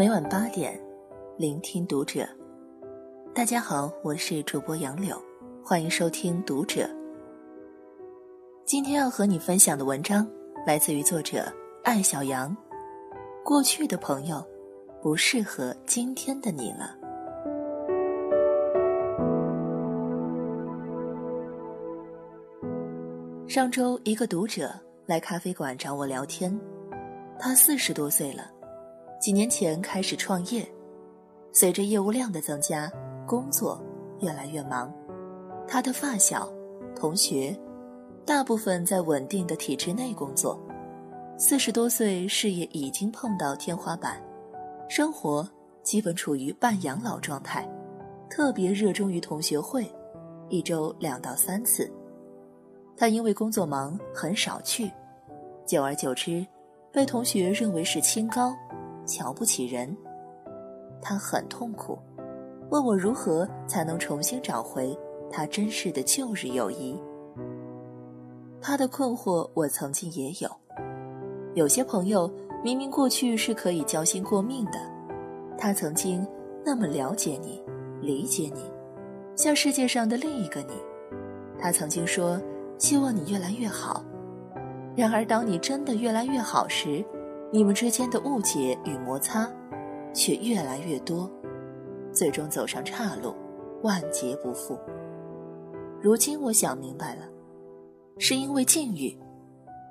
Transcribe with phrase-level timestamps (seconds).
[0.00, 0.80] 每晚八点，
[1.36, 2.26] 聆听读者。
[3.34, 5.14] 大家好，我是主播杨柳，
[5.62, 6.88] 欢迎收听读者。
[8.64, 10.26] 今天要和你分享的文章
[10.66, 11.52] 来自于作者
[11.84, 12.56] 艾小羊。
[13.44, 14.42] 过去的朋友，
[15.02, 16.96] 不适合今天的你了。
[23.46, 24.72] 上周，一个读者
[25.04, 26.58] 来咖啡馆找我聊天。
[27.38, 28.50] 他四十多岁了，
[29.20, 30.66] 几年前开始创业，
[31.52, 32.90] 随着业务量的增加，
[33.26, 33.78] 工作
[34.20, 34.90] 越来越忙。
[35.68, 36.50] 他的发小、
[36.96, 37.54] 同学，
[38.24, 40.58] 大部分在稳定的体制内工作。
[41.36, 44.18] 四十多岁，事业已经碰到天花板，
[44.88, 45.46] 生活
[45.82, 47.68] 基本处于半养老状态，
[48.30, 49.84] 特别热衷于同学会，
[50.48, 51.92] 一周两到三次。
[52.96, 54.90] 他因为工作忙，很少去，
[55.66, 56.46] 久而久之，
[56.90, 58.54] 被同学认为是清高，
[59.10, 59.96] 瞧不起人。
[61.02, 61.98] 他很痛苦，
[62.70, 64.96] 问我如何才能重新找回
[65.28, 66.96] 他珍视的旧日友谊。
[68.60, 70.48] 他的困惑，我曾经也有。
[71.54, 72.30] 有些朋友
[72.62, 74.78] 明明过去是可以交心过命的，
[75.58, 76.24] 他曾经
[76.64, 77.60] 那么了解你，
[78.00, 78.70] 理解你，
[79.34, 80.74] 像世界上的另一个你。
[81.58, 82.40] 他曾经说。
[82.80, 84.02] 希望你越来越好。
[84.96, 87.04] 然而，当你真的越来越好时，
[87.52, 89.50] 你们之间的误解与摩擦
[90.12, 91.30] 却越来越多，
[92.12, 93.34] 最终走上岔路，
[93.82, 94.78] 万劫不复。
[96.00, 97.22] 如今我想明白了，
[98.18, 99.18] 是因为境遇，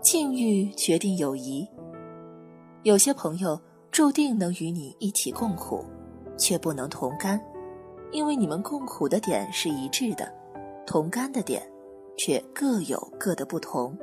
[0.00, 1.66] 境遇决定友谊。
[2.84, 5.84] 有些朋友注定能与你一起共苦，
[6.36, 7.40] 却不能同甘，
[8.12, 10.32] 因为你们共苦的点是一致的，
[10.86, 11.62] 同甘的点。
[12.20, 13.96] 却各有各的不同。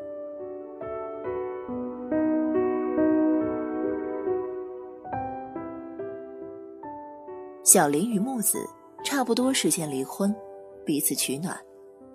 [7.65, 8.63] 小林与木子
[9.03, 10.33] 差不多时间离婚，
[10.85, 11.59] 彼此取暖，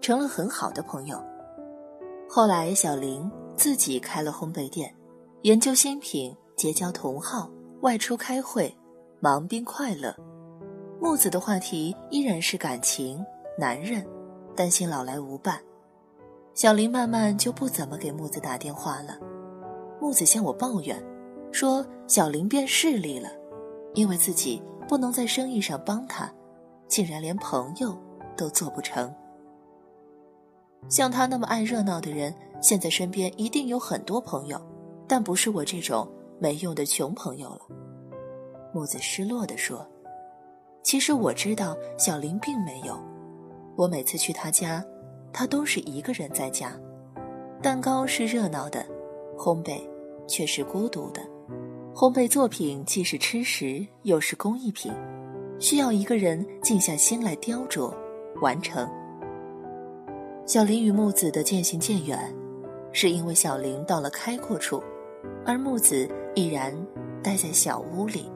[0.00, 1.20] 成了很好的朋友。
[2.28, 4.94] 后来，小林自己开了烘焙店，
[5.42, 7.50] 研究新品，结交同好，
[7.80, 8.72] 外出开会，
[9.18, 10.14] 忙并快乐。
[11.00, 13.20] 木子的话题依然是感情、
[13.58, 14.06] 男人，
[14.54, 15.60] 担心老来无伴。
[16.54, 19.18] 小林慢慢就不怎么给木子打电话了。
[20.00, 21.04] 木子向我抱怨，
[21.50, 23.30] 说小林变势利了，
[23.94, 26.28] 因为自己不能在生意上帮他，
[26.88, 27.96] 竟然连朋友
[28.36, 29.08] 都做不成。
[30.88, 34.60] 像他那么爱热闹的人，现在身边一定有很多朋友，
[35.06, 36.08] 但不是我这种
[36.40, 37.60] 没用的穷朋友了。
[38.74, 39.86] 木子失落地说
[40.82, 42.98] ：“其实我知道小林并没有，
[43.76, 44.84] 我每次去他家。”
[45.32, 46.72] 他都是一个人在家，
[47.62, 48.84] 蛋糕是热闹的，
[49.38, 49.80] 烘焙
[50.26, 51.22] 却是孤独的。
[51.94, 54.92] 烘焙作品既是吃食，又是工艺品，
[55.58, 57.92] 需要一个人静下心来雕琢、
[58.40, 58.88] 完成。
[60.46, 62.18] 小林与木子的渐行渐远，
[62.92, 64.82] 是因为小林到了开阔处，
[65.44, 66.74] 而木子依然
[67.22, 68.30] 待在小屋里。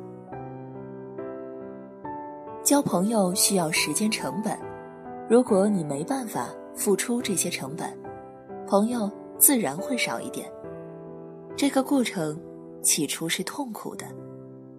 [2.63, 4.59] 交朋友需要时间成本，
[5.29, 6.49] 如果你没办法。
[6.77, 7.89] 付出这些成本，
[8.67, 10.51] 朋友自然会少一点。
[11.55, 12.37] 这个过程
[12.85, 14.07] 起初是痛苦的，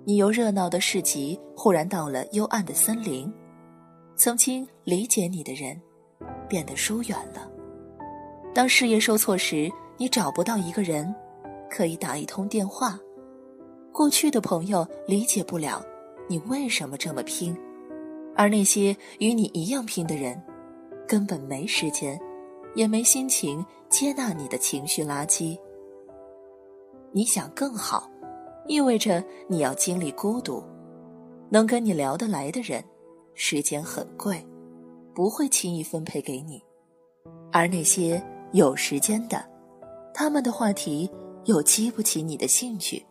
[0.06, 3.30] 你由热闹的市集忽然到了幽暗的森林，
[4.16, 5.80] 曾经理解你的人
[6.48, 7.50] 变得疏远了。
[8.54, 11.14] 当事业受挫时，你找不到一个人
[11.70, 12.98] 可以打一通电话，
[13.92, 15.84] 过去的朋友理解不了
[16.30, 17.58] 你为什么这么拼，
[18.36, 20.42] 而那些与你一样拼的人。
[21.08, 22.20] 根本没时间，
[22.74, 25.56] 也没心情接纳你的情绪垃圾。
[27.16, 28.12] 你想更好，
[28.68, 30.62] 意味着你要经历孤独。
[31.50, 32.84] 能跟你聊得来的人，
[33.34, 34.46] 时间很贵，
[35.14, 36.62] 不会轻易分配给你。
[37.54, 38.22] 而那些
[38.52, 39.42] 有时间的，
[40.14, 41.10] 他们的话题
[41.46, 43.02] 又激不起你的兴趣，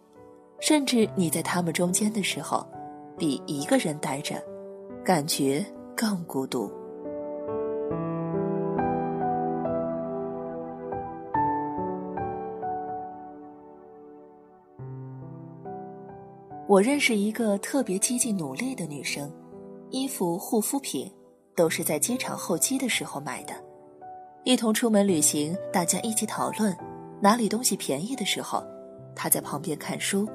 [0.60, 2.62] 甚至你在他们中间的时候，
[3.16, 4.34] 比一个人待着，
[5.02, 5.64] 感觉
[5.96, 6.70] 更孤独。
[16.74, 19.32] 我认识一个特别积极努力的女生，
[19.90, 21.08] 衣服、护肤品
[21.54, 23.54] 都是在机场候机的时候买的。
[24.42, 26.76] 一同出门旅行，大家一起讨论
[27.20, 28.60] 哪里东西便宜的时候，
[29.14, 30.26] 她在旁边看书；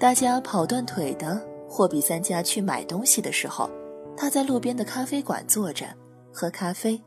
[0.00, 3.70] 大家跑断腿的货比三家去买东西的时候，
[4.16, 5.86] 她在路边的咖啡馆坐着
[6.32, 7.00] 喝咖啡。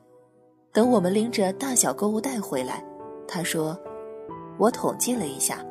[0.72, 2.82] 等我们拎着大小购物袋回来，
[3.28, 3.78] 她说
[4.58, 5.62] ：“我统计了一下。”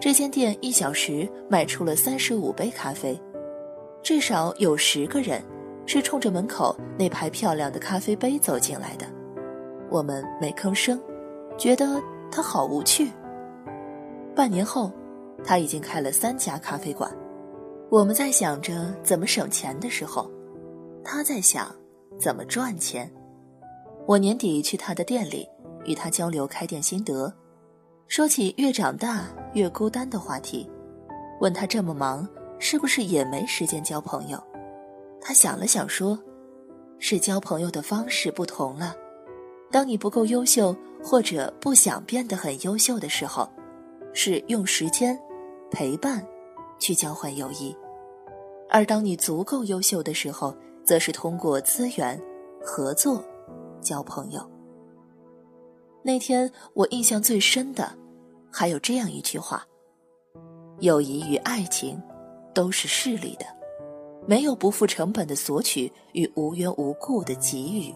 [0.00, 3.20] 这间店一小时卖出了三十五杯咖啡，
[4.02, 5.42] 至少有十个人
[5.84, 9.04] 是冲着门口那排漂亮的咖啡杯走进来的。
[9.90, 10.98] 我们没吭声，
[11.58, 12.00] 觉得
[12.32, 13.10] 他好无趣。
[14.34, 14.90] 半年后，
[15.44, 17.14] 他已经开了三家咖啡馆。
[17.90, 20.30] 我们在想着怎么省钱的时候，
[21.04, 21.70] 他在想
[22.18, 23.12] 怎么赚钱。
[24.06, 25.46] 我年底去他的店里
[25.84, 27.30] 与他交流开店心得，
[28.10, 29.24] 说起越长大
[29.54, 30.68] 越孤单的话题，
[31.40, 32.28] 问他这么忙
[32.58, 34.36] 是不是也没时间交朋友？
[35.20, 36.18] 他想了想说
[36.98, 38.96] ：“是交朋友的方式不同了。
[39.70, 43.48] 当你不够优秀或者不想变得很优秀的时候，
[44.12, 45.16] 是用时间
[45.70, 46.20] 陪伴
[46.80, 47.72] 去交换友谊；
[48.68, 50.52] 而当你足够优秀的时候，
[50.82, 52.20] 则是通过资源
[52.60, 53.24] 合作。”
[53.80, 54.44] 交朋友。
[56.02, 57.90] 那天我印象最深的，
[58.50, 59.62] 还有这样一句话：
[60.78, 62.00] 友谊与爱情，
[62.54, 63.44] 都是势利的，
[64.26, 67.94] 没有不付成本的索取与无缘无故的给予。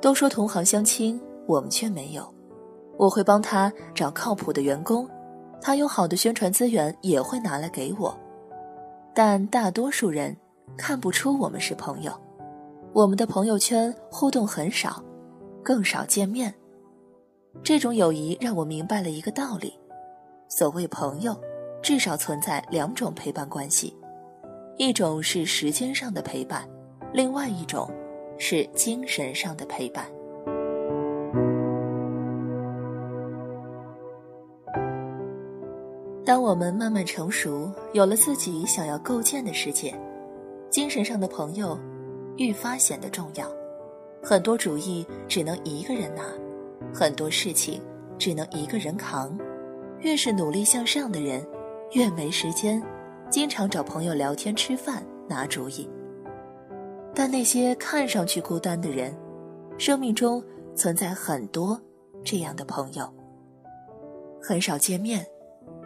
[0.00, 2.26] 都说同行相亲，我们却没有。
[2.96, 5.08] 我会帮他找靠谱的员工，
[5.60, 8.16] 他有好的宣传资源也会拿来给我，
[9.14, 10.36] 但大多数人
[10.76, 12.12] 看不出我们是朋友。
[12.92, 15.02] 我们的朋友圈互动很少，
[15.68, 16.54] 更少见面。
[17.62, 19.78] 这种友谊让我明白了一个道理：
[20.48, 21.38] 所谓朋友，
[21.82, 23.94] 至少存在两种陪伴关系，
[24.78, 26.66] 一种是时间上的陪伴，
[27.12, 27.86] 另外一种
[28.38, 30.06] 是精神上的陪伴。
[36.24, 39.94] 当我们慢慢成熟，有了自己想要构建的世界，
[40.70, 41.78] 精神上的朋友。
[42.38, 43.46] 愈发显得重要，
[44.22, 46.22] 很多主意只能一个人拿，
[46.92, 47.82] 很多事情
[48.18, 49.38] 只能一个人扛。
[50.00, 51.44] 越是努力向上的人，
[51.92, 52.82] 越没时间，
[53.30, 55.88] 经常找朋友聊天、吃饭、拿主意。
[57.14, 59.12] 但那些看上去孤单的人，
[59.76, 60.42] 生命中
[60.74, 61.80] 存在很多
[62.24, 63.12] 这样的朋友。
[64.40, 65.26] 很少见面，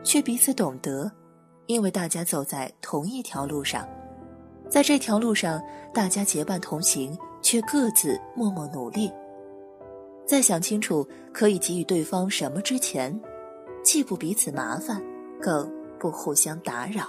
[0.05, 1.11] 却彼此懂得，
[1.67, 3.89] 因为大家走在同一条路上。
[4.69, 5.63] 在这条路上，
[5.95, 9.13] 大家结伴同行，却各自默默努力。
[10.25, 13.21] 在想清楚可以给予对方什么之前，
[13.85, 15.03] 既不彼此麻烦，
[15.41, 17.05] 更不互相打扰。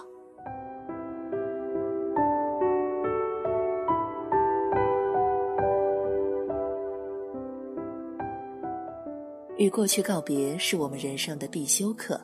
[9.57, 12.19] 与过去告别，是我们人生的必修课。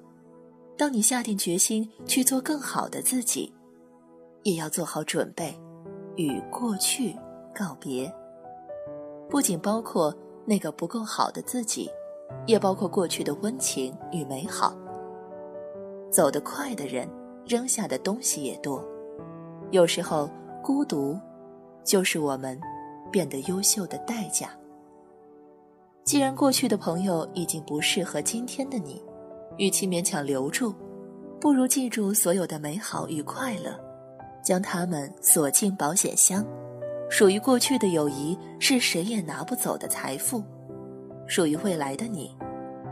[0.76, 3.54] 当你下定决心去做更好的自己。
[4.44, 5.54] 也要做好准备，
[6.16, 7.14] 与过去
[7.60, 8.12] 告别。
[9.30, 10.16] 不仅包括
[10.46, 11.92] 那个不够好的自己，
[12.48, 14.74] 也包括过去的温情与美好。
[16.10, 17.08] 走得快的人，
[17.46, 18.84] 扔下的东西也多。
[19.72, 20.30] 有时候，
[20.64, 21.20] 孤独，
[21.84, 22.60] 就是我们
[23.12, 24.50] 变得优秀的代价。
[26.04, 29.04] 既然过去的朋友已经不适合今天的你，
[29.58, 30.74] 与其勉强留住，
[31.40, 33.78] 不如记住所有的美好与快乐。
[34.42, 36.44] 将它们锁进保险箱，
[37.10, 40.44] 属于过去的友谊是谁也拿不走的财富，
[41.28, 42.36] 属于未来的你，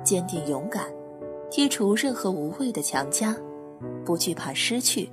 [0.03, 0.85] 坚定勇敢，
[1.51, 3.35] 剔除任何无谓的强加，
[4.03, 5.09] 不惧怕失去，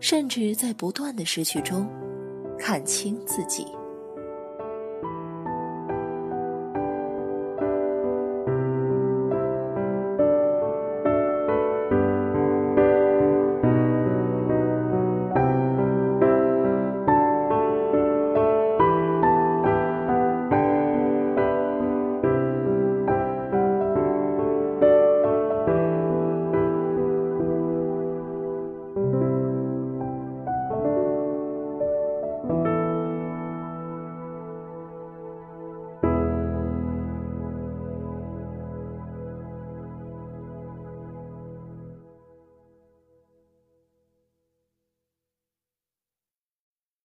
[0.00, 1.88] 甚至在不断的失去中，
[2.58, 3.66] 看清自己。